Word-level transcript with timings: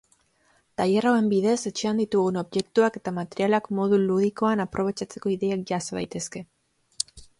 Tailer 0.79 1.07
hauen 1.09 1.25
bidez 1.33 1.59
etxean 1.71 1.99
ditugun 2.01 2.41
objektuak 2.41 2.97
eta 3.01 3.13
materialak 3.19 3.69
modu 3.81 3.99
ludikoan 4.07 4.65
aprobetxatzeko 4.67 5.35
ideiak 5.37 5.67
jaso 5.73 5.99
daitezke. 6.01 6.43